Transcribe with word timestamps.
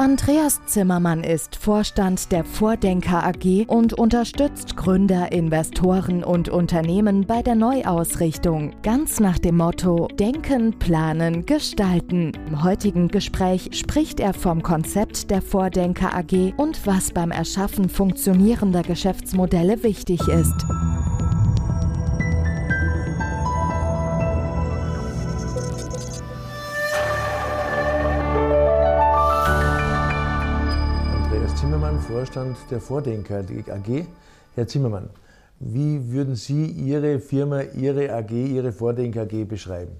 Andreas 0.00 0.64
Zimmermann 0.64 1.22
ist 1.22 1.56
Vorstand 1.56 2.32
der 2.32 2.42
Vordenker 2.42 3.22
AG 3.22 3.66
und 3.66 3.92
unterstützt 3.92 4.74
Gründer, 4.74 5.30
Investoren 5.30 6.24
und 6.24 6.48
Unternehmen 6.48 7.26
bei 7.26 7.42
der 7.42 7.54
Neuausrichtung. 7.54 8.72
Ganz 8.82 9.20
nach 9.20 9.38
dem 9.38 9.58
Motto 9.58 10.08
Denken, 10.18 10.78
Planen, 10.78 11.44
Gestalten. 11.44 12.32
Im 12.46 12.64
heutigen 12.64 13.08
Gespräch 13.08 13.68
spricht 13.74 14.20
er 14.20 14.32
vom 14.32 14.62
Konzept 14.62 15.30
der 15.30 15.42
Vordenker 15.42 16.14
AG 16.14 16.54
und 16.56 16.86
was 16.86 17.10
beim 17.10 17.30
Erschaffen 17.30 17.90
funktionierender 17.90 18.80
Geschäftsmodelle 18.80 19.82
wichtig 19.82 20.26
ist. 20.28 20.64
Vorstand 32.10 32.56
der 32.72 32.80
Vordenker 32.80 33.38
AG. 33.38 34.04
Herr 34.56 34.66
Zimmermann, 34.66 35.10
wie 35.60 36.10
würden 36.10 36.34
Sie 36.34 36.66
Ihre 36.66 37.20
Firma, 37.20 37.62
Ihre 37.62 38.12
AG, 38.12 38.32
Ihre 38.32 38.72
Vordenker 38.72 39.22
AG 39.22 39.44
beschreiben? 39.44 39.92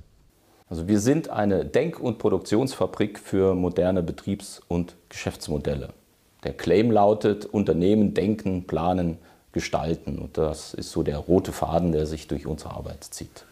Also 0.68 0.88
wir 0.88 0.98
sind 0.98 1.30
eine 1.30 1.64
Denk- 1.64 2.00
und 2.00 2.18
Produktionsfabrik 2.18 3.20
für 3.20 3.54
moderne 3.54 4.02
Betriebs- 4.02 4.60
und 4.66 4.96
Geschäftsmodelle. 5.08 5.90
Der 6.42 6.52
Claim 6.52 6.90
lautet 6.90 7.44
Unternehmen 7.44 8.12
denken, 8.12 8.66
planen, 8.66 9.18
gestalten. 9.52 10.18
Und 10.18 10.36
das 10.36 10.74
ist 10.74 10.90
so 10.90 11.04
der 11.04 11.18
rote 11.18 11.52
Faden, 11.52 11.92
der 11.92 12.06
sich 12.06 12.26
durch 12.26 12.44
unsere 12.44 12.74
Arbeit 12.74 13.04
zieht. 13.04 13.46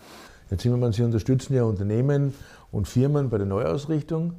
Herr 0.49 0.59
Zimmermann, 0.59 0.93
Sie 0.93 1.05
unterstützen 1.05 1.55
ja 1.55 1.63
Unternehmen 1.63 2.35
und 2.73 2.89
Firmen 2.89 3.31
bei 3.31 3.39
der 3.39 3.47
Neuausrichtung. 3.47 4.33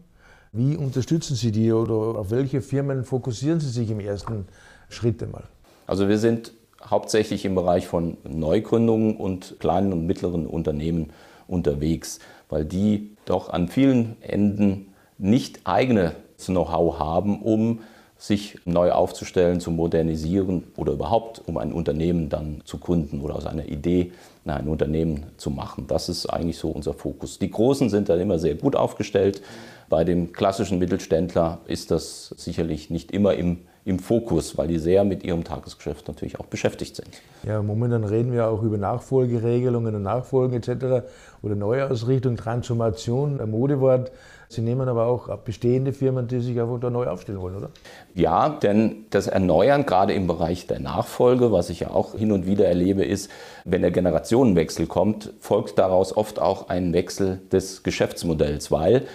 Wie 0.51 0.77
unterstützen 0.77 1.35
Sie 1.35 1.51
die 1.51 1.71
oder 1.71 2.19
auf 2.19 2.31
welche 2.31 2.61
Firmen 2.61 3.03
fokussieren 3.03 3.59
Sie 3.59 3.69
sich 3.69 3.91
im 3.91 3.99
ersten 3.99 4.47
Schritt 4.89 5.21
einmal? 5.21 5.43
Also 5.85 6.09
wir 6.09 6.17
sind 6.17 6.53
hauptsächlich 6.83 7.45
im 7.45 7.53
Bereich 7.53 7.87
von 7.87 8.17
Neugründungen 8.27 9.15
und 9.15 9.57
kleinen 9.59 9.93
und 9.93 10.07
mittleren 10.07 10.47
Unternehmen 10.47 11.11
unterwegs, 11.47 12.19
weil 12.47 12.65
die 12.65 13.15
doch 13.25 13.49
an 13.49 13.67
vielen 13.67 14.19
Enden 14.21 14.87
nicht 15.19 15.61
eigenes 15.65 16.13
Know-how 16.45 16.97
haben, 16.97 17.43
um 17.43 17.81
sich 18.19 18.59
neu 18.65 18.91
aufzustellen, 18.91 19.61
zu 19.61 19.71
modernisieren 19.71 20.65
oder 20.75 20.91
überhaupt, 20.91 21.41
um 21.45 21.57
ein 21.57 21.71
Unternehmen 21.71 22.27
dann 22.27 22.61
zu 22.65 22.77
gründen 22.77 23.21
oder 23.21 23.35
aus 23.35 23.45
einer 23.45 23.65
Idee 23.65 24.11
ein 24.45 24.67
Unternehmen 24.67 25.27
zu 25.37 25.51
machen. 25.51 25.85
Das 25.87 26.09
ist 26.09 26.25
eigentlich 26.25 26.57
so 26.57 26.69
unser 26.69 26.93
Fokus. 26.93 27.39
Die 27.39 27.51
Großen 27.51 27.89
sind 27.89 28.09
dann 28.09 28.19
immer 28.19 28.39
sehr 28.39 28.55
gut 28.55 28.75
aufgestellt. 28.75 29.41
Bei 29.89 30.03
dem 30.03 30.33
klassischen 30.33 30.79
Mittelständler 30.79 31.59
ist 31.65 31.91
das 31.91 32.33
sicherlich 32.37 32.89
nicht 32.89 33.11
immer 33.11 33.35
im, 33.35 33.59
im 33.85 33.99
Fokus, 33.99 34.57
weil 34.57 34.67
die 34.67 34.79
sehr 34.79 35.03
mit 35.03 35.23
ihrem 35.23 35.43
Tagesgeschäft 35.43 36.07
natürlich 36.07 36.39
auch 36.39 36.45
beschäftigt 36.45 36.95
sind. 36.95 37.09
Ja, 37.43 37.61
momentan 37.61 38.03
reden 38.03 38.33
wir 38.33 38.47
auch 38.47 38.63
über 38.63 38.77
Nachfolgeregelungen 38.77 39.95
und 39.95 40.03
Nachfolgen 40.03 40.57
etc. 40.57 41.07
oder 41.41 41.55
Neuausrichtung, 41.55 42.35
Transformation, 42.35 43.39
ein 43.39 43.51
Modewort. 43.51 44.11
Sie 44.51 44.61
nehmen 44.61 44.89
aber 44.89 45.05
auch 45.05 45.27
bestehende 45.37 45.93
Firmen, 45.93 46.27
die 46.27 46.39
sich 46.39 46.59
einfach 46.59 46.79
da 46.79 46.89
neu 46.89 47.05
aufstellen 47.05 47.39
wollen, 47.39 47.55
oder? 47.55 47.69
Ja, 48.15 48.49
denn 48.49 49.05
das 49.11 49.27
Erneuern, 49.27 49.85
gerade 49.85 50.13
im 50.13 50.25
Bereich 50.25 50.65
der 50.65 50.79
Nachfolge, 50.79 51.51
was 51.51 51.69
ich 51.69 51.81
ja 51.81 51.91
auch 51.91 52.15
hin 52.15 52.31
und 52.31 52.47
wieder 52.47 52.65
erlebe, 52.65 53.05
ist, 53.05 53.29
wenn 53.63 53.83
der 53.83 53.91
Generationenwechsel 53.91 54.87
kommt, 54.87 55.33
folgt 55.39 55.77
daraus 55.77 56.17
oft 56.17 56.41
auch 56.41 56.67
ein 56.67 56.93
Wechsel 56.93 57.41
des 57.51 57.83
Geschäftsmodells, 57.83 58.71
weil 58.71 59.05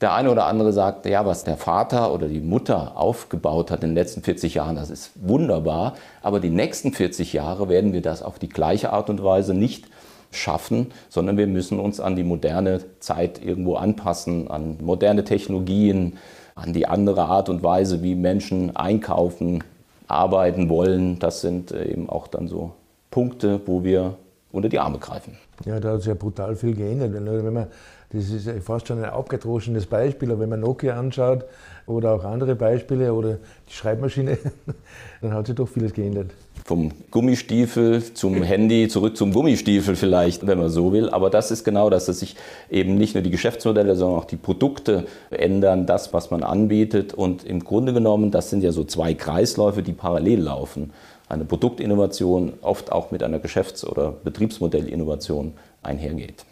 der 0.00 0.12
eine 0.12 0.28
oder 0.28 0.46
andere 0.46 0.72
sagt, 0.72 1.06
ja, 1.06 1.24
was 1.24 1.44
der 1.44 1.56
Vater 1.56 2.12
oder 2.12 2.26
die 2.26 2.40
Mutter 2.40 2.96
aufgebaut 2.96 3.70
hat 3.70 3.84
in 3.84 3.90
den 3.90 3.94
letzten 3.94 4.22
40 4.22 4.54
Jahren, 4.54 4.74
das 4.74 4.90
ist 4.90 5.12
wunderbar, 5.14 5.94
aber 6.20 6.40
die 6.40 6.50
nächsten 6.50 6.92
40 6.92 7.32
Jahre 7.32 7.68
werden 7.68 7.92
wir 7.92 8.02
das 8.02 8.24
auf 8.24 8.40
die 8.40 8.48
gleiche 8.48 8.92
Art 8.92 9.08
und 9.08 9.22
Weise 9.22 9.54
nicht 9.54 9.86
schaffen, 10.30 10.92
sondern 11.08 11.36
wir 11.36 11.46
müssen 11.46 11.80
uns 11.80 12.00
an 12.00 12.16
die 12.16 12.24
moderne 12.24 12.80
Zeit 13.00 13.44
irgendwo 13.44 13.74
anpassen, 13.74 14.50
an 14.50 14.76
moderne 14.80 15.24
Technologien, 15.24 16.18
an 16.54 16.72
die 16.72 16.86
andere 16.86 17.24
Art 17.24 17.48
und 17.48 17.62
Weise, 17.62 18.02
wie 18.02 18.14
Menschen 18.14 18.76
einkaufen, 18.76 19.64
arbeiten 20.06 20.68
wollen. 20.68 21.18
Das 21.18 21.40
sind 21.40 21.72
äh, 21.72 21.84
eben 21.84 22.08
auch 22.08 22.26
dann 22.26 22.48
so 22.48 22.72
Punkte, 23.10 23.60
wo 23.66 23.84
wir 23.84 24.16
unter 24.52 24.68
die 24.68 24.78
Arme 24.78 24.98
greifen. 24.98 25.36
Ja, 25.64 25.78
da 25.78 25.92
hat 25.92 26.00
sich 26.00 26.08
ja 26.08 26.14
brutal 26.14 26.56
viel 26.56 26.74
geändert. 26.74 27.12
Wenn 27.12 27.52
man 27.52 27.66
das 28.12 28.28
ist 28.30 28.48
fast 28.64 28.88
schon 28.88 28.98
ein 28.98 29.04
abgedroschenes 29.04 29.86
Beispiel, 29.86 30.32
aber 30.32 30.40
wenn 30.40 30.48
man 30.48 30.60
Nokia 30.60 30.98
anschaut 30.98 31.44
oder 31.86 32.12
auch 32.12 32.24
andere 32.24 32.56
Beispiele 32.56 33.14
oder 33.14 33.38
die 33.68 33.72
Schreibmaschine, 33.72 34.36
dann 35.22 35.32
hat 35.32 35.46
sich 35.46 35.54
doch 35.54 35.68
vieles 35.68 35.92
geändert. 35.94 36.32
Vom 36.64 36.90
Gummistiefel 37.12 38.02
zum 38.14 38.42
Handy, 38.42 38.88
zurück 38.88 39.16
zum 39.16 39.32
Gummistiefel 39.32 39.94
vielleicht, 39.94 40.44
wenn 40.46 40.58
man 40.58 40.70
so 40.70 40.92
will. 40.92 41.08
Aber 41.08 41.30
das 41.30 41.52
ist 41.52 41.64
genau 41.64 41.88
das, 41.88 42.06
dass 42.06 42.18
sich 42.18 42.34
eben 42.68 42.96
nicht 42.96 43.14
nur 43.14 43.22
die 43.22 43.30
Geschäftsmodelle, 43.30 43.94
sondern 43.94 44.18
auch 44.18 44.24
die 44.24 44.36
Produkte 44.36 45.06
ändern, 45.30 45.86
das, 45.86 46.12
was 46.12 46.32
man 46.32 46.42
anbietet. 46.42 47.14
Und 47.14 47.44
im 47.44 47.62
Grunde 47.62 47.92
genommen, 47.92 48.32
das 48.32 48.50
sind 48.50 48.62
ja 48.62 48.72
so 48.72 48.82
zwei 48.82 49.14
Kreisläufe, 49.14 49.82
die 49.82 49.92
parallel 49.92 50.40
laufen. 50.40 50.92
Eine 51.28 51.44
Produktinnovation 51.44 52.54
oft 52.60 52.90
auch 52.90 53.12
mit 53.12 53.22
einer 53.22 53.38
Geschäfts- 53.38 53.84
oder 53.84 54.10
Betriebsmodellinnovation 54.24 55.52
einhergeht. 55.82 56.44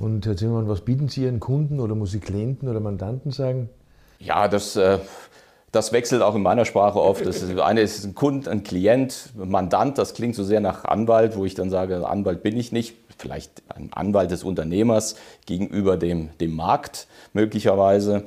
Und 0.00 0.24
Herr 0.24 0.34
Zimmermann, 0.34 0.66
was 0.66 0.80
bieten 0.80 1.08
Sie 1.08 1.24
Ihren 1.24 1.40
Kunden 1.40 1.78
oder 1.78 1.94
muss 1.94 2.14
ich 2.14 2.22
Klienten 2.22 2.68
oder 2.70 2.80
Mandanten 2.80 3.32
sagen? 3.32 3.68
Ja, 4.18 4.48
das, 4.48 4.74
äh, 4.74 4.98
das 5.72 5.92
wechselt 5.92 6.22
auch 6.22 6.34
in 6.34 6.40
meiner 6.40 6.64
Sprache 6.64 6.98
oft. 6.98 7.26
Das 7.26 7.42
ist, 7.42 7.58
eine 7.58 7.82
ist 7.82 8.02
ein 8.06 8.14
Kund, 8.14 8.48
ein 8.48 8.62
Klient, 8.62 9.28
Mandant, 9.36 9.98
das 9.98 10.14
klingt 10.14 10.34
so 10.34 10.42
sehr 10.42 10.60
nach 10.60 10.86
Anwalt, 10.86 11.36
wo 11.36 11.44
ich 11.44 11.54
dann 11.54 11.68
sage, 11.68 12.08
Anwalt 12.08 12.42
bin 12.42 12.56
ich 12.56 12.72
nicht. 12.72 12.96
Vielleicht 13.18 13.62
ein 13.68 13.92
Anwalt 13.92 14.30
des 14.30 14.42
Unternehmers 14.42 15.16
gegenüber 15.44 15.98
dem, 15.98 16.30
dem 16.40 16.56
Markt 16.56 17.06
möglicherweise. 17.34 18.24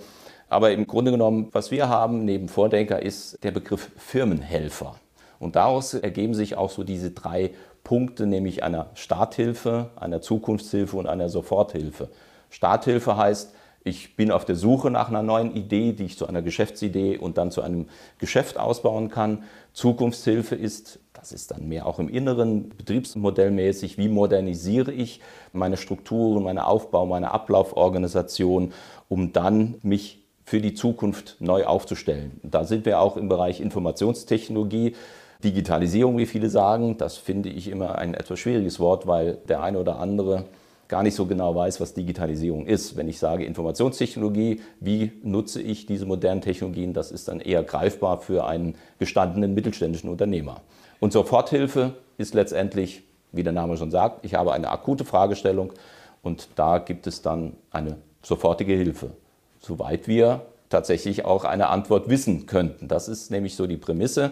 Aber 0.50 0.73
im 0.73 0.85
Grunde 0.85 1.09
genommen, 1.09 1.50
was 1.53 1.72
wir 1.72 1.89
haben 1.89 2.23
neben 2.23 2.50
Vordenker, 2.50 3.01
ist 3.01 3.44
der 3.44 3.50
Begriff 3.50 3.89
Firmenhelfer. 3.97 4.97
Und 5.39 5.56
daraus 5.56 5.95
ergeben 5.95 6.35
sich 6.35 6.56
auch 6.56 6.69
so 6.69 6.83
diese 6.83 7.09
drei 7.09 7.51
Punkte, 7.83 8.25
nämlich 8.25 8.63
einer 8.63 8.89
Starthilfe, 8.94 9.89
einer 9.95 10.21
Zukunftshilfe 10.21 10.95
und 10.95 11.07
einer 11.07 11.29
Soforthilfe. 11.29 12.09
Starthilfe 12.49 13.17
heißt, 13.17 13.53
ich 13.85 14.16
bin 14.16 14.31
auf 14.31 14.45
der 14.45 14.55
Suche 14.55 14.89
nach 14.89 15.09
einer 15.09 15.23
neuen 15.23 15.53
Idee, 15.55 15.91
die 15.91 16.05
ich 16.05 16.17
zu 16.17 16.25
einer 16.25 16.41
Geschäftsidee 16.41 17.17
und 17.17 17.38
dann 17.38 17.51
zu 17.51 17.61
einem 17.61 17.88
Geschäft 18.17 18.57
ausbauen 18.57 19.09
kann. 19.09 19.44
Zukunftshilfe 19.73 20.55
ist, 20.55 20.99
das 21.13 21.33
ist 21.33 21.51
dann 21.51 21.67
mehr 21.67 21.85
auch 21.85 21.99
im 21.99 22.07
Inneren, 22.07 22.69
betriebsmodellmäßig, 22.69 23.97
wie 23.97 24.07
modernisiere 24.07 24.94
ich 24.94 25.19
meine 25.51 25.75
Strukturen, 25.75 26.44
meine 26.44 26.65
Aufbau, 26.65 27.05
meine 27.05 27.31
Ablauforganisation, 27.31 28.71
um 29.09 29.33
dann 29.33 29.75
mich 29.81 30.23
für 30.45 30.61
die 30.61 30.73
Zukunft 30.73 31.38
neu 31.39 31.65
aufzustellen. 31.65 32.39
Da 32.44 32.63
sind 32.63 32.85
wir 32.85 33.01
auch 33.01 33.17
im 33.17 33.27
Bereich 33.27 33.59
Informationstechnologie 33.59 34.95
Digitalisierung, 35.44 36.18
wie 36.18 36.26
viele 36.26 36.50
sagen, 36.50 36.98
das 36.98 37.18
finde 37.18 37.50
ich 37.50 37.68
immer 37.68 37.98
ein 37.98 38.14
etwas 38.14 38.40
schwieriges 38.40 38.80
Wort, 38.80 39.08
weil 39.08 39.38
der 39.48 39.62
eine 39.62 39.80
oder 39.80 40.00
andere 40.00 40.46
gar 40.88 41.04
nicht 41.04 41.16
so 41.16 41.26
genau 41.26 41.56
weiß, 41.56 41.81
was 41.81 41.94
Digitalisierung 41.94 42.66
ist. 42.66 42.96
Wenn 42.96 43.08
ich 43.08 43.20
sage 43.20 43.46
Informationstechnologie, 43.46 44.62
wie 44.80 45.12
nutze 45.24 45.62
ich 45.62 45.86
diese 45.86 46.06
modernen 46.06 46.42
Technologien, 46.42 46.94
das 46.94 47.12
ist 47.12 47.28
dann 47.28 47.40
eher 47.40 47.64
greifbar 47.64 48.20
für 48.20 48.46
einen 48.46 48.76
gestandenen 49.00 49.54
mittelständischen 49.54 50.09
Unternehmer. 50.09 50.62
Und 51.00 51.13
Soforthilfe 51.13 51.94
ist 52.18 52.34
letztendlich, 52.34 53.04
wie 53.31 53.44
der 53.44 53.54
Name 53.54 53.75
schon 53.78 53.92
sagt, 53.92 54.24
ich 54.24 54.36
habe 54.36 54.54
eine 54.54 54.69
akute 54.69 55.04
Fragestellung 55.04 55.74
und 56.22 56.48
da 56.56 56.78
gibt 56.78 57.07
es 57.07 57.22
dann 57.22 57.54
eine 57.72 57.98
sofortige 58.22 58.74
Hilfe, 58.74 59.12
soweit 59.60 60.07
wir 60.07 60.42
tatsächlich 60.69 61.25
auch 61.25 61.44
eine 61.44 61.69
Antwort 61.69 62.10
wissen 62.10 62.46
könnten. 62.46 62.88
Das 62.88 63.07
ist 63.07 63.31
nämlich 63.31 63.56
so 63.56 63.68
die 63.68 63.78
Prämisse 63.78 64.31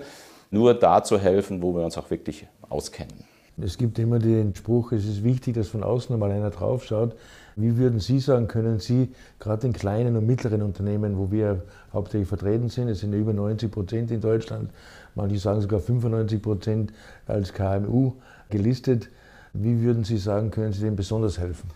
nur 0.51 0.73
da 0.73 1.03
zu 1.03 1.17
helfen, 1.17 1.61
wo 1.61 1.73
wir 1.73 1.83
uns 1.83 1.97
auch 1.97 2.09
wirklich 2.11 2.45
auskennen. 2.69 3.23
Es 3.59 3.77
gibt 3.77 3.99
immer 3.99 4.19
den 4.19 4.55
Spruch, 4.55 4.91
es 4.91 5.05
ist 5.05 5.23
wichtig, 5.23 5.55
dass 5.55 5.67
von 5.67 5.83
außen 5.83 6.17
mal 6.17 6.31
einer 6.31 6.49
drauf 6.49 6.85
schaut. 6.85 7.15
Wie 7.55 7.77
würden 7.77 7.99
Sie 7.99 8.19
sagen, 8.19 8.47
können 8.47 8.79
Sie 8.79 9.11
gerade 9.39 9.67
in 9.67 9.73
kleinen 9.73 10.15
und 10.15 10.25
mittleren 10.25 10.61
Unternehmen, 10.61 11.17
wo 11.17 11.31
wir 11.31 11.63
hauptsächlich 11.93 12.27
vertreten 12.27 12.69
sind, 12.69 12.87
es 12.87 13.01
sind 13.01 13.13
über 13.13 13.33
90 13.33 13.71
Prozent 13.71 14.11
in 14.11 14.21
Deutschland, 14.21 14.71
manche 15.15 15.37
sagen 15.37 15.61
sogar 15.61 15.79
95 15.79 16.41
Prozent 16.41 16.93
als 17.27 17.53
KMU 17.53 18.13
gelistet, 18.49 19.09
wie 19.53 19.81
würden 19.81 20.05
Sie 20.05 20.17
sagen, 20.17 20.49
können 20.49 20.71
Sie 20.71 20.81
denen 20.81 20.95
besonders 20.95 21.37
helfen? 21.37 21.69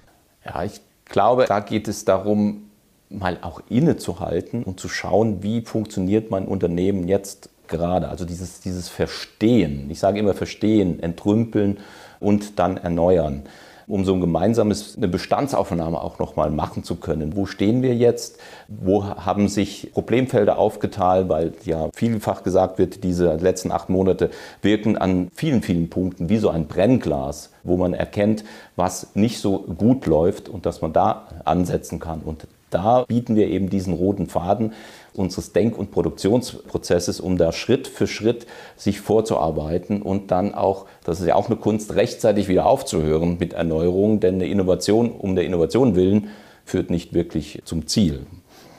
Ja, 0.46 0.64
ich 0.64 0.80
glaube, 1.04 1.46
da 1.48 1.60
geht 1.60 1.88
es 1.88 2.06
darum, 2.06 2.70
mal 3.10 3.38
auch 3.42 3.62
innezuhalten 3.70 4.64
und 4.64 4.80
zu 4.80 4.88
schauen, 4.88 5.44
wie 5.44 5.62
funktioniert 5.62 6.32
mein 6.32 6.48
Unternehmen 6.48 7.08
jetzt 7.08 7.50
gerade. 7.68 8.10
Also 8.10 8.26
dieses, 8.26 8.62
dieses 8.62 8.90
Verstehen, 8.90 9.90
ich 9.90 10.00
sage 10.00 10.20
immer 10.20 10.34
Verstehen, 10.34 11.00
entrümpeln 11.02 11.78
und 12.20 12.60
dann 12.60 12.78
erneuern 12.78 13.44
um 13.88 14.04
so 14.04 14.14
ein 14.14 14.22
gemeinsames, 14.22 14.98
eine 14.98 15.08
Bestandsaufnahme 15.08 16.02
auch 16.02 16.20
nochmal 16.20 16.50
machen 16.50 16.84
zu 16.84 16.96
können. 16.96 17.36
Wo 17.36 17.46
stehen 17.46 17.82
wir 17.82 17.96
jetzt? 17.96 18.40
Wo 18.68 19.04
haben 19.04 19.48
sich 19.48 19.92
Problemfelder 19.94 20.58
aufgeteilt? 20.58 21.30
Weil 21.30 21.54
ja 21.66 21.90
vielfach 21.94 22.44
gesagt 22.44 22.80
wird, 22.80 23.04
diese 23.04 23.36
letzten 23.36 23.72
acht 23.72 23.90
Monate 23.90 24.32
wirken 24.62 24.98
an 24.98 25.30
vielen, 25.36 25.62
vielen 25.62 25.90
Punkten 25.90 26.30
wie 26.30 26.38
so 26.38 26.50
ein 26.50 26.68
Brennglas, 26.68 27.52
wo 27.64 27.78
man 27.78 27.94
erkennt, 27.94 28.44
was 28.76 29.16
nicht 29.16 29.40
so 29.40 29.60
gut 29.60 30.06
läuft 30.06 30.50
und 30.50 30.66
dass 30.66 30.82
man 30.82 30.94
da 30.94 31.28
ansetzen 31.44 32.00
kann. 32.00 32.22
Und 32.22 32.48
da 32.72 33.04
bieten 33.04 33.36
wir 33.36 33.48
eben 33.48 33.70
diesen 33.70 33.94
roten 33.94 34.28
Faden 34.28 34.74
unseres 35.18 35.54
Denk- 35.54 35.78
und 35.78 35.92
Produktionsprozesses, 35.92 37.20
um 37.20 37.38
da 37.38 37.52
Schritt 37.52 37.88
für 37.88 38.08
Schritt 38.08 38.46
sich 38.76 39.02
vorzuarbeiten 39.02 40.02
und 40.02 40.32
dann 40.32 40.54
auch, 40.54 40.86
das 41.04 41.20
ist 41.20 41.28
ja 41.28 41.36
auch 41.36 41.48
eine 41.48 41.56
Kunst, 41.56 41.96
rechtzeitig 41.96 42.48
wieder 42.48 42.66
aufzuhören 42.66 43.38
mit 43.40 43.54
Erneuerungen, 43.54 44.20
denn 44.20 44.36
eine 44.36 44.48
Innovation 44.48 45.12
um 45.12 45.36
der 45.36 45.46
Innovation 45.46 45.96
willen 45.96 46.30
führt 46.66 46.90
nicht 46.90 47.14
wirklich 47.14 47.62
zum 47.66 47.88
Ziel. 47.88 48.26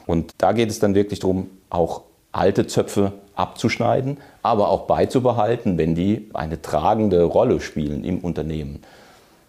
Und 0.05 0.31
da 0.37 0.53
geht 0.53 0.69
es 0.69 0.79
dann 0.79 0.95
wirklich 0.95 1.19
darum, 1.19 1.49
auch 1.69 2.03
alte 2.31 2.67
Zöpfe 2.67 3.13
abzuschneiden, 3.35 4.17
aber 4.41 4.69
auch 4.69 4.87
beizubehalten, 4.87 5.77
wenn 5.77 5.95
die 5.95 6.29
eine 6.33 6.61
tragende 6.61 7.23
Rolle 7.23 7.59
spielen 7.59 8.03
im 8.03 8.19
Unternehmen. 8.19 8.81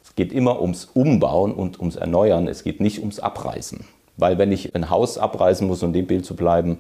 Es 0.05 0.15
geht 0.15 0.33
immer 0.33 0.61
ums 0.61 0.87
Umbauen 0.95 1.53
und 1.53 1.79
ums 1.79 1.97
Erneuern, 1.97 2.49
es 2.49 2.65
geht 2.65 2.81
nicht 2.81 3.01
ums 3.01 3.21
Abreißen. 3.21 3.85
Weil 4.19 4.37
wenn 4.37 4.53
ich 4.53 4.75
ein 4.75 4.91
Haus 4.91 5.17
abreißen 5.17 5.67
muss, 5.67 5.83
um 5.83 5.93
dem 5.93 6.07
Bild 6.07 6.27
zu 6.27 6.37
bleiben, 6.37 6.79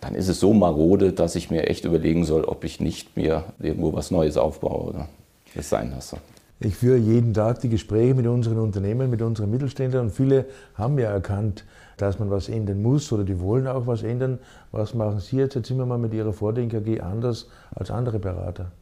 dann 0.00 0.14
ist 0.14 0.28
es 0.28 0.40
so 0.40 0.52
marode, 0.52 1.12
dass 1.12 1.36
ich 1.36 1.50
mir 1.50 1.68
echt 1.68 1.84
überlegen 1.84 2.24
soll, 2.24 2.44
ob 2.44 2.64
ich 2.64 2.80
nicht 2.80 3.16
mir 3.16 3.44
irgendwo 3.60 3.92
was 3.92 4.10
Neues 4.10 4.36
aufbaue 4.36 4.88
oder 4.88 5.08
es 5.54 5.70
sein 5.70 5.92
lasse. 5.92 6.16
Ich 6.60 6.76
führe 6.76 6.96
jeden 6.96 7.34
Tag 7.34 7.60
die 7.60 7.68
Gespräche 7.68 8.14
mit 8.14 8.26
unseren 8.26 8.58
Unternehmen, 8.58 9.10
mit 9.10 9.22
unseren 9.22 9.50
Mittelständlern 9.50 10.06
und 10.06 10.10
viele 10.10 10.46
haben 10.74 10.98
ja 10.98 11.10
erkannt, 11.10 11.64
dass 11.96 12.18
man 12.18 12.30
was 12.30 12.48
ändern 12.48 12.82
muss 12.82 13.12
oder 13.12 13.24
die 13.24 13.40
wollen 13.40 13.66
auch 13.66 13.86
was 13.86 14.02
ändern. 14.02 14.38
Was 14.72 14.94
machen 14.94 15.20
Sie 15.20 15.36
jetzt, 15.36 15.54
Herr 15.54 15.62
Zimmermann, 15.62 16.00
mit 16.00 16.14
Ihrer 16.14 16.32
Vordenk 16.32 16.74
AG 16.74 17.00
anders 17.00 17.48
als 17.74 17.90
andere 17.90 18.18
Berater? 18.18 18.72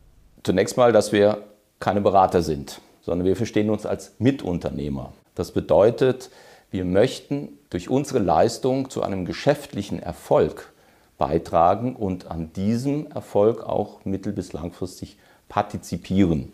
Zunächst 0.45 0.77
mal, 0.77 0.93
dass 0.93 1.13
wir 1.13 1.39
keine 1.81 2.01
Berater 2.01 2.43
sind, 2.43 2.81
sondern 3.01 3.27
wir 3.27 3.37
verstehen 3.37 3.71
uns 3.71 3.87
als 3.87 4.13
Mitunternehmer. 4.19 5.13
Das 5.35 5.51
bedeutet, 5.51 6.31
wir 6.73 6.85
möchten 6.85 7.59
durch 7.71 7.89
unsere 7.89 8.19
Leistung 8.19 8.91
zu 8.91 9.03
einem 9.03 9.25
geschäftlichen 9.27 10.03
Erfolg 10.03 10.73
beitragen 11.19 11.95
und 11.95 12.31
an 12.31 12.51
diesem 12.55 13.07
Erfolg 13.13 13.63
auch 13.63 14.05
mittel- 14.05 14.33
bis 14.33 14.53
langfristig 14.53 15.19
partizipieren. 15.49 16.51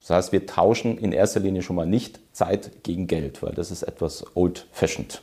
Das 0.00 0.10
heißt, 0.10 0.32
wir 0.32 0.46
tauschen 0.46 0.98
in 0.98 1.10
erster 1.10 1.40
Linie 1.40 1.62
schon 1.62 1.74
mal 1.74 1.86
nicht 1.86 2.20
Zeit 2.32 2.84
gegen 2.84 3.08
Geld, 3.08 3.42
weil 3.42 3.54
das 3.54 3.72
ist 3.72 3.82
etwas 3.82 4.24
old-fashioned. 4.36 5.20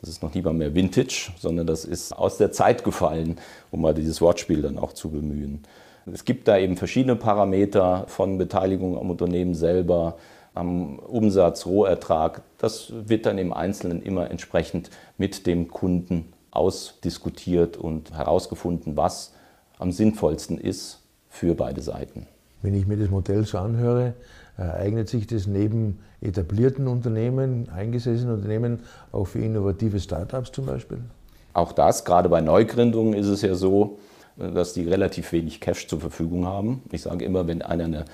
Das 0.00 0.08
ist 0.08 0.22
noch 0.22 0.32
nie 0.32 0.40
mal 0.40 0.54
mehr 0.54 0.74
Vintage, 0.74 1.32
sondern 1.38 1.66
das 1.66 1.84
ist 1.84 2.12
aus 2.12 2.38
der 2.38 2.52
Zeit 2.52 2.84
gefallen, 2.84 3.38
um 3.72 3.80
mal 3.80 3.92
dieses 3.92 4.20
Wortspiel 4.20 4.62
dann 4.62 4.78
auch 4.78 4.92
zu 4.92 5.10
bemühen. 5.10 5.64
Es 6.10 6.24
gibt 6.24 6.46
da 6.48 6.56
eben 6.56 6.76
verschiedene 6.76 7.16
Parameter 7.16 8.04
von 8.06 8.38
Beteiligung 8.38 8.96
am 8.98 9.10
Unternehmen 9.10 9.54
selber, 9.54 10.16
am 10.54 10.98
Umsatz, 10.98 11.66
Rohertrag. 11.66 12.42
Das 12.58 12.92
wird 12.92 13.26
dann 13.26 13.38
im 13.38 13.52
Einzelnen 13.52 14.02
immer 14.02 14.30
entsprechend 14.30 14.90
mit 15.18 15.46
dem 15.46 15.68
Kunden 15.68 16.32
ausdiskutiert 16.50 17.76
und 17.76 18.12
herausgefunden, 18.12 18.96
was 18.96 19.32
am 19.78 19.92
sinnvollsten 19.92 20.58
ist 20.58 20.98
für 21.28 21.54
beide 21.54 21.80
Seiten. 21.80 22.26
Wenn 22.62 22.74
ich 22.74 22.86
mir 22.86 22.96
das 22.96 23.08
Modell 23.08 23.44
so 23.44 23.58
anhöre, 23.58 24.14
eignet 24.56 25.08
sich 25.08 25.26
das 25.26 25.46
neben 25.46 26.00
etablierten 26.20 26.86
Unternehmen, 26.86 27.68
eingesessenen 27.70 28.34
Unternehmen 28.34 28.80
auch 29.12 29.24
für 29.24 29.38
innovative 29.38 29.98
Startups 30.00 30.52
zum 30.52 30.66
Beispiel? 30.66 30.98
Auch 31.54 31.72
das, 31.72 32.04
gerade 32.04 32.28
bei 32.28 32.40
Neugründungen 32.40 33.14
ist 33.14 33.28
es 33.28 33.42
ja 33.42 33.54
so, 33.54 33.98
dass 34.36 34.74
die 34.74 34.86
relativ 34.88 35.32
wenig 35.32 35.60
Cash 35.60 35.88
zur 35.88 36.00
Verfügung 36.00 36.46
haben. 36.46 36.82
Ich 36.92 37.02
sage 37.02 37.24
immer, 37.24 37.46
wenn 37.46 37.62
einer 37.62 37.84
eine 37.84 38.04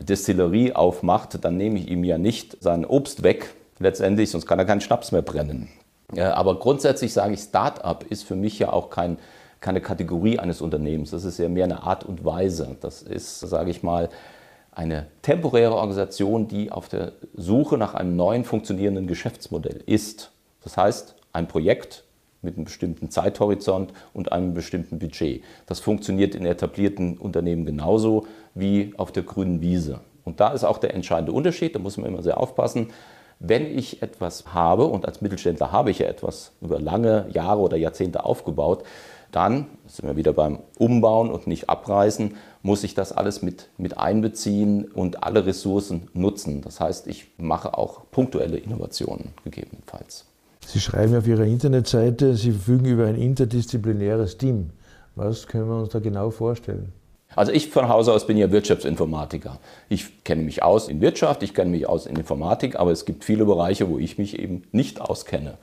Destillerie 0.00 0.72
aufmacht, 0.74 1.44
dann 1.44 1.56
nehme 1.56 1.78
ich 1.78 1.88
ihm 1.88 2.04
ja 2.04 2.18
nicht 2.18 2.62
sein 2.62 2.84
Obst 2.84 3.22
weg, 3.22 3.54
letztendlich, 3.78 4.30
sonst 4.30 4.46
kann 4.46 4.58
er 4.58 4.64
keinen 4.64 4.80
Schnaps 4.80 5.12
mehr 5.12 5.22
brennen. 5.22 5.68
Aber 6.16 6.58
grundsätzlich 6.58 7.12
sage 7.12 7.34
ich, 7.34 7.40
Start-up 7.40 8.04
ist 8.08 8.24
für 8.24 8.36
mich 8.36 8.58
ja 8.58 8.72
auch 8.72 8.88
kein, 8.90 9.18
keine 9.60 9.80
Kategorie 9.80 10.38
eines 10.38 10.60
Unternehmens. 10.60 11.10
Das 11.10 11.24
ist 11.24 11.38
ja 11.38 11.48
mehr 11.48 11.64
eine 11.64 11.82
Art 11.82 12.04
und 12.04 12.24
Weise. 12.24 12.76
Das 12.80 13.02
ist, 13.02 13.40
sage 13.40 13.70
ich 13.70 13.82
mal, 13.82 14.08
eine 14.72 15.06
temporäre 15.22 15.74
Organisation, 15.74 16.48
die 16.48 16.72
auf 16.72 16.88
der 16.88 17.12
Suche 17.34 17.76
nach 17.76 17.94
einem 17.94 18.16
neuen 18.16 18.44
funktionierenden 18.44 19.06
Geschäftsmodell 19.06 19.82
ist. 19.86 20.30
Das 20.62 20.76
heißt, 20.76 21.14
ein 21.32 21.48
Projekt 21.48 22.04
mit 22.42 22.56
einem 22.56 22.64
bestimmten 22.64 23.10
Zeithorizont 23.10 23.92
und 24.12 24.32
einem 24.32 24.54
bestimmten 24.54 24.98
Budget. 24.98 25.42
Das 25.66 25.80
funktioniert 25.80 26.34
in 26.34 26.46
etablierten 26.46 27.18
Unternehmen 27.18 27.66
genauso 27.66 28.26
wie 28.54 28.92
auf 28.96 29.12
der 29.12 29.24
grünen 29.24 29.60
Wiese. 29.60 30.00
Und 30.24 30.40
da 30.40 30.52
ist 30.52 30.64
auch 30.64 30.78
der 30.78 30.94
entscheidende 30.94 31.32
Unterschied, 31.32 31.74
da 31.74 31.78
muss 31.78 31.96
man 31.96 32.06
immer 32.06 32.22
sehr 32.22 32.38
aufpassen. 32.38 32.88
Wenn 33.40 33.66
ich 33.78 34.02
etwas 34.02 34.52
habe, 34.52 34.84
und 34.84 35.06
als 35.06 35.20
Mittelständler 35.20 35.72
habe 35.72 35.90
ich 35.90 36.00
ja 36.00 36.06
etwas 36.06 36.52
über 36.60 36.80
lange 36.80 37.26
Jahre 37.32 37.60
oder 37.60 37.76
Jahrzehnte 37.76 38.24
aufgebaut, 38.24 38.84
dann 39.30 39.66
sind 39.86 40.08
wir 40.08 40.16
wieder 40.16 40.32
beim 40.32 40.60
Umbauen 40.78 41.30
und 41.30 41.46
nicht 41.46 41.68
abreißen, 41.68 42.36
muss 42.62 42.82
ich 42.82 42.94
das 42.94 43.12
alles 43.12 43.42
mit, 43.42 43.68
mit 43.76 43.98
einbeziehen 43.98 44.84
und 44.84 45.22
alle 45.22 45.46
Ressourcen 45.46 46.08
nutzen. 46.14 46.62
Das 46.62 46.80
heißt, 46.80 47.06
ich 47.06 47.28
mache 47.36 47.76
auch 47.76 48.02
punktuelle 48.10 48.56
Innovationen 48.56 49.32
gegebenenfalls. 49.44 50.26
Sie 50.70 50.80
schreiben 50.80 51.16
auf 51.16 51.26
Ihrer 51.26 51.44
Internetseite, 51.44 52.36
Sie 52.36 52.52
verfügen 52.52 52.84
über 52.84 53.06
ein 53.06 53.14
interdisziplinäres 53.14 54.36
Team. 54.36 54.68
Was 55.14 55.46
können 55.46 55.66
wir 55.66 55.80
uns 55.80 55.88
da 55.88 55.98
genau 55.98 56.28
vorstellen? 56.28 56.92
Also 57.34 57.52
ich 57.52 57.70
von 57.70 57.88
Hause 57.88 58.12
aus 58.12 58.26
bin 58.26 58.36
ja 58.36 58.52
Wirtschaftsinformatiker. 58.52 59.60
Ich 59.88 60.24
kenne 60.24 60.42
mich 60.42 60.62
aus 60.62 60.88
in 60.88 61.00
Wirtschaft, 61.00 61.42
ich 61.42 61.54
kenne 61.54 61.70
mich 61.70 61.88
aus 61.88 62.04
in 62.04 62.16
Informatik, 62.16 62.78
aber 62.78 62.90
es 62.90 63.06
gibt 63.06 63.24
viele 63.24 63.46
Bereiche, 63.46 63.88
wo 63.88 63.96
ich 63.96 64.18
mich 64.18 64.38
eben 64.38 64.64
nicht 64.70 65.00
auskenne. 65.00 65.56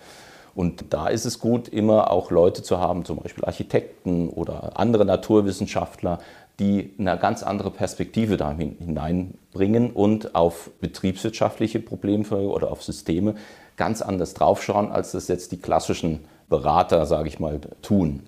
Und 0.56 0.86
da 0.90 1.08
ist 1.08 1.26
es 1.26 1.40
gut, 1.40 1.68
immer 1.68 2.10
auch 2.10 2.32
Leute 2.32 2.64
zu 2.64 2.80
haben, 2.80 3.06
zum 3.06 3.18
Beispiel 3.18 3.46
Architekten 3.46 4.30
oder 4.30 4.80
andere 4.80 5.06
Naturwissenschaftler, 5.06 6.18
die 6.60 6.94
eine 6.98 7.18
ganz 7.18 7.44
andere 7.44 7.72
Perspektive 7.72 8.38
da 8.38 8.52
hineinbringen 8.52 9.92
und 9.92 10.36
auf 10.36 10.72
betriebswirtschaftliche 10.80 11.80
Probleme 11.80 12.26
oder 12.30 12.72
auf 12.72 12.84
Systeme 12.84 13.36
ganz 13.78 14.02
anders 14.02 14.34
draufschauen, 14.34 14.92
als 14.92 15.12
das 15.12 15.28
jetzt 15.28 15.52
die 15.52 15.58
klassischen 15.58 16.26
Berater, 16.48 17.06
sage 17.06 17.28
ich 17.28 17.40
mal, 17.40 17.60
tun. 17.82 18.24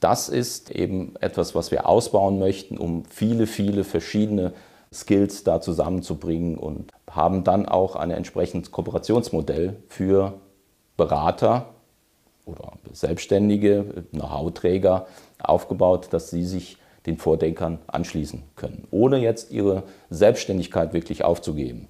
Das 0.00 0.28
ist 0.28 0.70
eben 0.70 1.14
etwas, 1.20 1.54
was 1.54 1.70
wir 1.70 1.88
ausbauen 1.88 2.38
möchten, 2.38 2.78
um 2.78 3.04
viele, 3.06 3.46
viele 3.46 3.84
verschiedene 3.84 4.52
Skills 4.92 5.44
da 5.44 5.60
zusammenzubringen 5.60 6.56
und 6.56 6.92
haben 7.10 7.44
dann 7.44 7.66
auch 7.66 7.96
ein 7.96 8.10
entsprechendes 8.10 8.70
Kooperationsmodell 8.70 9.76
für 9.88 10.34
Berater 10.96 11.70
oder 12.44 12.72
Selbstständige, 12.92 14.04
Know-how-Träger 14.12 15.06
aufgebaut, 15.38 16.08
dass 16.10 16.30
sie 16.30 16.44
sich 16.44 16.78
den 17.06 17.18
Vordenkern 17.18 17.78
anschließen 17.86 18.42
können, 18.56 18.86
ohne 18.90 19.18
jetzt 19.18 19.50
ihre 19.50 19.84
Selbstständigkeit 20.10 20.92
wirklich 20.92 21.24
aufzugeben. 21.24 21.88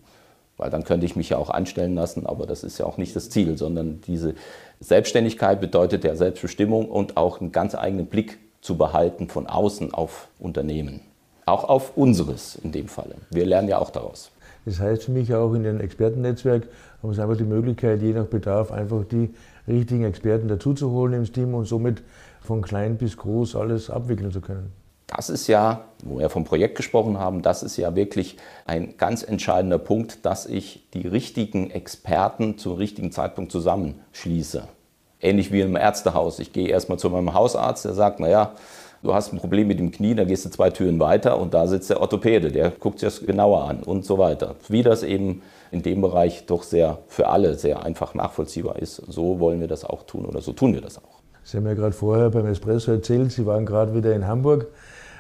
Weil 0.57 0.71
dann 0.71 0.85
könnte 0.85 1.05
ich 1.05 1.17
mich 1.17 1.31
ja 1.31 1.39
auch 1.39 1.51
anstellen 1.51 1.95
lassen, 1.95 2.27
aber 2.27 2.47
das 2.47 2.65
ist 2.65 2.79
ja 2.79 2.87
auch 2.87 2.97
nicht 2.97 3.15
das 3.15 3.29
Ziel, 3.29 3.59
sondern 3.59 4.01
diese 4.07 4.35
Selbstständigkeit 4.81 5.61
bedeutet 5.61 6.05
ja 6.05 6.17
Selbstbestimmung 6.17 6.89
und 6.89 7.17
auch 7.17 7.41
einen 7.41 7.53
ganz 7.53 7.75
eigenen 7.75 8.07
Blick 8.07 8.39
zu 8.63 8.77
behalten 8.79 9.29
von 9.29 9.47
außen 9.47 9.93
auf 9.93 10.29
Unternehmen. 10.39 11.01
Auch 11.45 11.65
auf 11.65 11.97
unseres 11.97 12.57
in 12.57 12.73
dem 12.73 12.89
Falle. 12.89 13.17
Wir 13.31 13.47
lernen 13.47 13.69
ja 13.69 13.79
auch 13.79 13.91
daraus. 13.91 14.31
Das 14.65 14.81
heißt 14.81 15.05
für 15.05 15.13
mich 15.13 15.33
auch 15.33 15.55
in 15.55 15.63
dem 15.63 15.81
Expertennetzwerk 15.81 16.65
haben 17.03 17.17
wir 17.17 17.23
einfach 17.23 17.37
die 17.37 17.45
Möglichkeit, 17.45 18.03
je 18.03 18.13
nach 18.13 18.27
Bedarf 18.27 18.73
einfach 18.73 19.05
die 19.05 19.31
richtigen 19.69 20.05
Experten 20.05 20.49
dazuzuholen 20.49 21.15
ins 21.15 21.33
Team 21.33 21.55
und 21.55 21.67
somit 21.67 22.03
von 22.41 22.63
klein 22.63 22.97
bis 22.97 23.17
groß 23.17 23.55
alles 23.57 23.91
abwickeln 23.91 24.33
zu 24.33 24.41
können. 24.41 24.73
Das 25.07 25.31
ist 25.31 25.47
ja, 25.47 25.85
wo 26.05 26.19
wir 26.19 26.29
vom 26.31 26.45
Projekt 26.45 26.77
gesprochen 26.77 27.19
haben, 27.19 27.41
das 27.41 27.63
ist 27.63 27.77
ja 27.77 27.95
wirklich 27.95 28.37
ein 28.65 28.97
ganz 28.97 29.23
entscheidender 29.23 29.79
Punkt, 29.79 30.27
dass 30.27 30.47
ich 30.47 30.89
die 30.95 31.07
richtigen 31.07 31.71
Experten 31.71 32.59
zum 32.59 32.75
richtigen 32.75 33.13
Zeitpunkt 33.13 33.53
zusammenschließe. 33.53 34.67
Ähnlich 35.21 35.53
wie 35.53 35.61
im 35.61 35.77
Ärztehaus. 35.77 36.41
Ich 36.41 36.53
gehe 36.53 36.69
erstmal 36.69 36.99
zu 36.99 37.09
meinem 37.09 37.35
Hausarzt, 37.35 37.85
der 37.85 37.95
sagt, 37.95 38.19
naja, 38.19 38.55
du 39.05 39.15
hast 39.15 39.33
ein 39.33 39.39
Problem 39.39 39.69
mit 39.69 39.79
dem 39.79 39.93
Knie, 39.93 40.17
dann 40.17 40.27
gehst 40.27 40.45
du 40.45 40.51
zwei 40.51 40.71
Türen 40.71 40.99
weiter 40.99 41.39
und 41.39 41.55
da 41.55 41.69
sitzt 41.69 41.89
der 41.89 42.01
Orthopäde, 42.01 42.51
der 42.51 42.71
guckt 42.71 42.99
sich 42.99 43.09
das 43.09 43.25
genauer 43.25 43.69
an 43.69 43.85
und 43.85 44.05
so 44.05 44.19
weiter. 44.19 44.57
Wie 44.69 44.83
das 44.83 45.05
eben 45.05 45.43
in 45.71 45.83
dem 45.83 46.01
Bereich 46.01 46.47
doch 46.47 46.65
sehr 46.65 46.99
für 47.07 47.29
alle 47.29 47.55
sehr 47.55 47.85
einfach 47.85 48.15
nachvollziehbar 48.15 48.81
ist, 48.81 48.97
so 48.97 49.39
wollen 49.39 49.61
wir 49.61 49.69
das 49.69 49.85
auch 49.85 50.03
tun 50.03 50.27
oder 50.27 50.41
so 50.41 50.53
tun 50.53 50.75
wir 50.75 50.81
das 50.81 50.99
auch. 50.99 51.23
Sie 51.45 51.57
haben 51.59 51.67
ja 51.67 51.75
gerade 51.75 51.93
vorher 51.93 52.31
beim 52.31 52.47
Espresso 52.47 52.91
erzählt, 52.91 53.31
Sie 53.31 53.47
waren 53.47 53.67
gerade 53.67 53.95
wieder 53.95 54.13
in 54.13 54.27
Hamburg. 54.27 54.67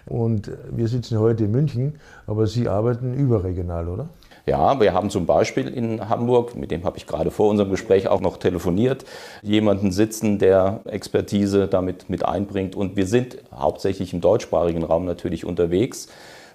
Und 0.08 0.50
wir 0.70 0.86
sitzen 0.88 1.18
heute 1.18 1.44
in 1.44 1.50
München, 1.50 1.98
aber 2.26 2.46
Sie 2.46 2.68
arbeiten 2.68 3.14
überregional, 3.14 3.88
oder? 3.88 4.08
Ja, 4.46 4.78
wir 4.80 4.94
haben 4.94 5.10
zum 5.10 5.26
Beispiel 5.26 5.66
in 5.66 6.08
Hamburg, 6.08 6.54
mit 6.54 6.70
dem 6.70 6.84
habe 6.84 6.96
ich 6.98 7.08
gerade 7.08 7.32
vor 7.32 7.48
unserem 7.48 7.70
Gespräch 7.70 8.06
auch 8.06 8.20
noch 8.20 8.36
telefoniert, 8.36 9.04
jemanden 9.42 9.90
sitzen, 9.90 10.38
der 10.38 10.82
Expertise 10.84 11.66
damit 11.66 12.08
mit 12.08 12.24
einbringt. 12.24 12.76
Und 12.76 12.94
wir 12.94 13.08
sind 13.08 13.38
hauptsächlich 13.52 14.14
im 14.14 14.20
deutschsprachigen 14.20 14.84
Raum 14.84 15.04
natürlich 15.04 15.44
unterwegs. 15.44 16.06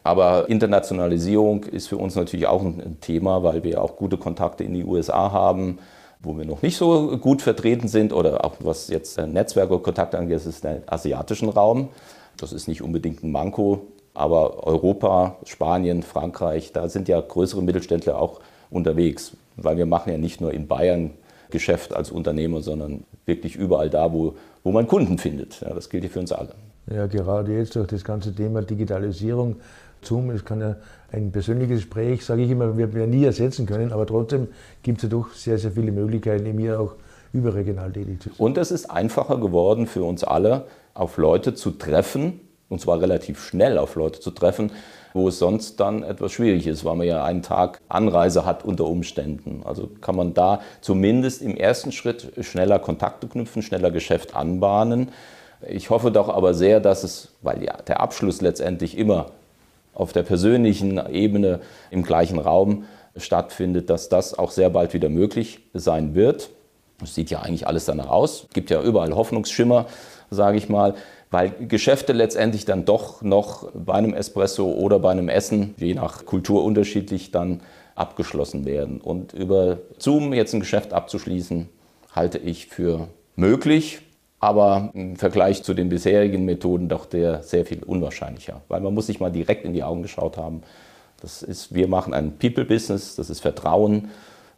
Aber 0.03 0.47
Internationalisierung 0.47 1.65
ist 1.65 1.87
für 1.87 1.97
uns 1.97 2.15
natürlich 2.15 2.47
auch 2.47 2.61
ein 2.61 2.97
Thema, 3.01 3.43
weil 3.43 3.65
wir 3.65 3.83
auch 3.83 3.97
gute 3.97 4.17
Kontakte 4.17 4.63
in 4.63 4.73
die 4.73 4.85
USA 4.85 5.33
haben, 5.33 5.79
wo 6.21 6.37
wir 6.37 6.45
noch 6.45 6.61
nicht 6.61 6.77
so 6.77 7.17
gut 7.17 7.41
vertreten 7.41 7.89
sind 7.89 8.13
oder 8.13 8.45
auch 8.45 8.53
was 8.59 8.87
jetzt 8.87 9.19
Netzwerke 9.19 9.73
und 9.73 9.83
Kontakte 9.83 10.17
angeht, 10.17 10.45
ist 10.45 10.63
der 10.63 10.81
asiatischen 10.87 11.49
Raum. 11.49 11.89
Das 12.41 12.53
ist 12.53 12.67
nicht 12.67 12.81
unbedingt 12.81 13.23
ein 13.23 13.31
Manko, 13.31 13.87
aber 14.13 14.65
Europa, 14.65 15.37
Spanien, 15.45 16.01
Frankreich, 16.03 16.71
da 16.73 16.89
sind 16.89 17.07
ja 17.07 17.21
größere 17.21 17.61
Mittelständler 17.61 18.19
auch 18.19 18.41
unterwegs, 18.69 19.37
weil 19.57 19.77
wir 19.77 19.85
machen 19.85 20.11
ja 20.11 20.17
nicht 20.17 20.41
nur 20.41 20.53
in 20.53 20.67
Bayern 20.67 21.11
Geschäft 21.51 21.93
als 21.93 22.11
Unternehmer, 22.11 22.61
sondern 22.61 23.03
wirklich 23.25 23.55
überall 23.55 23.89
da, 23.89 24.11
wo, 24.11 24.35
wo 24.63 24.71
man 24.71 24.87
Kunden 24.87 25.17
findet. 25.17 25.61
Ja, 25.61 25.73
das 25.73 25.89
gilt 25.89 26.03
ja 26.03 26.09
für 26.09 26.19
uns 26.19 26.31
alle. 26.31 26.55
Ja, 26.91 27.05
gerade 27.07 27.53
jetzt 27.53 27.75
durch 27.75 27.87
das 27.87 28.03
ganze 28.03 28.33
Thema 28.33 28.61
Digitalisierung, 28.61 29.57
Zoom, 30.01 30.31
es 30.31 30.43
kann 30.43 30.61
ja 30.61 30.77
ein 31.11 31.31
persönliches 31.31 31.81
Gespräch, 31.81 32.25
sage 32.25 32.41
ich 32.41 32.49
immer, 32.49 32.75
wir 32.77 32.91
werden 32.93 33.11
nie 33.11 33.25
ersetzen 33.25 33.67
können, 33.67 33.91
aber 33.91 34.07
trotzdem 34.07 34.47
gibt 34.81 34.97
es 34.97 35.03
ja 35.03 35.09
doch 35.09 35.31
sehr, 35.33 35.59
sehr 35.59 35.71
viele 35.71 35.91
Möglichkeiten, 35.91 36.45
in 36.45 36.55
mir 36.55 36.79
auch 36.79 36.95
überregional 37.33 37.91
tätig 37.91 38.23
sein. 38.23 38.33
Und 38.37 38.57
es 38.57 38.71
ist 38.71 38.89
einfacher 38.89 39.37
geworden 39.37 39.87
für 39.87 40.03
uns 40.03 40.23
alle, 40.23 40.65
auf 40.93 41.17
Leute 41.17 41.53
zu 41.53 41.71
treffen, 41.71 42.39
und 42.69 42.79
zwar 42.79 43.01
relativ 43.01 43.43
schnell 43.43 43.77
auf 43.77 43.95
Leute 43.95 44.19
zu 44.19 44.31
treffen, 44.31 44.71
wo 45.13 45.27
es 45.27 45.39
sonst 45.39 45.79
dann 45.79 46.03
etwas 46.03 46.31
schwierig 46.31 46.67
ist, 46.67 46.85
weil 46.85 46.95
man 46.95 47.07
ja 47.07 47.23
einen 47.23 47.41
Tag 47.41 47.79
Anreise 47.89 48.45
hat 48.45 48.63
unter 48.63 48.85
Umständen. 48.85 49.61
Also 49.65 49.89
kann 49.99 50.15
man 50.15 50.33
da 50.33 50.61
zumindest 50.79 51.41
im 51.41 51.55
ersten 51.57 51.91
Schritt 51.91 52.31
schneller 52.41 52.79
Kontakte 52.79 53.27
knüpfen, 53.27 53.61
schneller 53.61 53.91
Geschäft 53.91 54.35
anbahnen. 54.35 55.09
Ich 55.67 55.89
hoffe 55.89 56.11
doch 56.11 56.29
aber 56.29 56.53
sehr, 56.53 56.79
dass 56.79 57.03
es, 57.03 57.29
weil 57.41 57.63
ja 57.63 57.77
der 57.81 57.99
Abschluss 57.99 58.41
letztendlich 58.41 58.97
immer 58.97 59.27
auf 59.93 60.13
der 60.13 60.23
persönlichen 60.23 60.99
Ebene 61.11 61.59
im 61.91 62.03
gleichen 62.03 62.39
Raum 62.39 62.85
stattfindet, 63.17 63.89
dass 63.89 64.07
das 64.07 64.37
auch 64.37 64.51
sehr 64.51 64.69
bald 64.69 64.93
wieder 64.93 65.09
möglich 65.09 65.59
sein 65.73 66.15
wird. 66.15 66.49
Es 67.03 67.15
sieht 67.15 67.29
ja 67.29 67.41
eigentlich 67.41 67.67
alles 67.67 67.85
danach 67.85 68.09
aus. 68.09 68.43
Es 68.43 68.53
gibt 68.53 68.69
ja 68.69 68.81
überall 68.81 69.15
Hoffnungsschimmer, 69.15 69.87
sage 70.29 70.57
ich 70.57 70.69
mal 70.69 70.95
weil 71.31 71.51
Geschäfte 71.67 72.11
letztendlich 72.11 72.65
dann 72.65 72.85
doch 72.85 73.21
noch 73.21 73.71
bei 73.73 73.93
einem 73.93 74.13
Espresso 74.13 74.69
oder 74.69 74.99
bei 74.99 75.11
einem 75.11 75.29
Essen, 75.29 75.73
je 75.77 75.93
nach 75.93 76.25
Kultur 76.25 76.63
unterschiedlich, 76.63 77.31
dann 77.31 77.61
abgeschlossen 77.95 78.65
werden. 78.65 78.99
Und 78.99 79.33
über 79.33 79.79
Zoom 79.97 80.33
jetzt 80.33 80.53
ein 80.53 80.59
Geschäft 80.59 80.93
abzuschließen, 80.93 81.69
halte 82.13 82.37
ich 82.37 82.67
für 82.67 83.07
möglich, 83.37 84.01
aber 84.39 84.91
im 84.93 85.15
Vergleich 85.15 85.63
zu 85.63 85.73
den 85.73 85.87
bisherigen 85.87 86.43
Methoden 86.43 86.89
doch 86.89 87.05
der 87.05 87.43
sehr 87.43 87.65
viel 87.65 87.83
unwahrscheinlicher, 87.83 88.61
weil 88.67 88.81
man 88.81 88.93
muss 88.93 89.07
sich 89.07 89.19
mal 89.21 89.31
direkt 89.31 89.63
in 89.63 89.73
die 89.73 89.83
Augen 89.83 90.01
geschaut 90.01 90.35
haben. 90.35 90.63
Das 91.21 91.43
ist, 91.43 91.73
wir 91.73 91.87
machen 91.87 92.13
ein 92.13 92.37
People-Business, 92.39 93.15
das 93.15 93.29
ist 93.29 93.39
Vertrauen. 93.39 94.09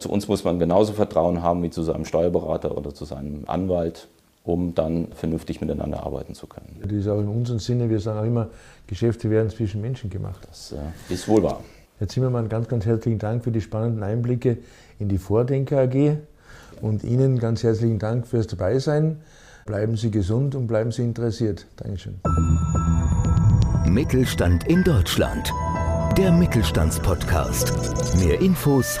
Zu 0.04 0.10
uns 0.10 0.28
muss 0.28 0.44
man 0.44 0.58
genauso 0.58 0.92
Vertrauen 0.92 1.42
haben 1.42 1.62
wie 1.62 1.70
zu 1.70 1.82
seinem 1.82 2.04
Steuerberater 2.04 2.76
oder 2.76 2.92
zu 2.92 3.06
seinem 3.06 3.44
Anwalt 3.46 4.06
um 4.42 4.74
dann 4.74 5.08
vernünftig 5.14 5.62
miteinander 5.62 6.04
arbeiten 6.04 6.34
zu 6.34 6.46
können. 6.46 6.76
Das 6.82 6.92
ist 6.92 7.08
auch 7.08 7.18
in 7.18 7.28
unserem 7.28 7.58
Sinne, 7.58 7.88
wir 7.88 7.98
sagen 7.98 8.18
auch 8.18 8.26
immer, 8.26 8.50
Geschäfte 8.86 9.30
werden 9.30 9.48
zwischen 9.48 9.80
Menschen 9.80 10.10
gemacht. 10.10 10.46
Das 10.46 10.72
äh, 10.72 11.14
ist 11.14 11.26
wohl 11.26 11.42
wahr. 11.42 11.60
Herr 11.98 12.08
Zimmermann, 12.08 12.50
ganz, 12.50 12.68
ganz 12.68 12.84
herzlichen 12.84 13.18
Dank 13.18 13.44
für 13.44 13.50
die 13.50 13.62
spannenden 13.62 14.02
Einblicke 14.02 14.58
in 14.98 15.08
die 15.08 15.16
Vordenker 15.16 15.80
AG 15.80 16.18
und 16.82 17.02
Ihnen 17.02 17.38
ganz 17.38 17.62
herzlichen 17.62 17.98
Dank 17.98 18.26
fürs 18.26 18.46
Dabeisein. 18.46 19.22
Bleiben 19.64 19.96
Sie 19.96 20.10
gesund 20.10 20.54
und 20.54 20.66
bleiben 20.66 20.92
Sie 20.92 21.00
interessiert. 21.00 21.64
Dankeschön. 21.76 22.20
Mittelstand 23.86 24.68
in 24.68 24.84
Deutschland. 24.84 25.50
Der 26.18 26.30
Mittelstandspodcast. 26.30 27.72
Mehr 28.18 28.38
Infos 28.42 29.00